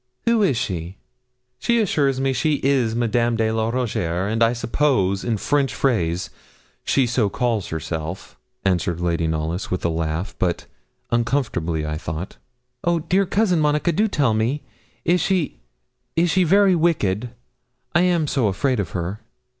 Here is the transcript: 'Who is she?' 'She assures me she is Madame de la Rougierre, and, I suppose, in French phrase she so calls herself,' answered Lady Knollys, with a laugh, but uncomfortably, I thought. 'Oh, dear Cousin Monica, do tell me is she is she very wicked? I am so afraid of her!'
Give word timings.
'Who 0.25 0.41
is 0.41 0.57
she?' 0.57 0.97
'She 1.59 1.79
assures 1.79 2.19
me 2.19 2.33
she 2.33 2.55
is 2.63 2.95
Madame 2.95 3.35
de 3.35 3.51
la 3.51 3.69
Rougierre, 3.69 4.27
and, 4.27 4.41
I 4.41 4.51
suppose, 4.51 5.23
in 5.23 5.37
French 5.37 5.75
phrase 5.75 6.31
she 6.83 7.05
so 7.05 7.29
calls 7.29 7.67
herself,' 7.67 8.35
answered 8.65 8.99
Lady 8.99 9.27
Knollys, 9.27 9.69
with 9.69 9.85
a 9.85 9.89
laugh, 9.89 10.33
but 10.39 10.65
uncomfortably, 11.11 11.85
I 11.85 11.99
thought. 11.99 12.37
'Oh, 12.83 12.97
dear 12.97 13.27
Cousin 13.27 13.59
Monica, 13.59 13.91
do 13.91 14.07
tell 14.07 14.33
me 14.33 14.63
is 15.05 15.21
she 15.21 15.59
is 16.15 16.31
she 16.31 16.45
very 16.45 16.73
wicked? 16.73 17.29
I 17.93 18.01
am 18.01 18.25
so 18.25 18.47
afraid 18.47 18.79
of 18.79 18.93
her!' 18.97 19.19